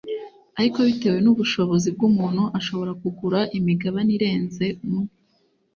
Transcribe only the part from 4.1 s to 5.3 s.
irenze umwe